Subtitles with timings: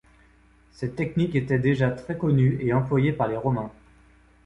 [0.71, 3.71] Cette technique était déjà très connue et employée par les Romains.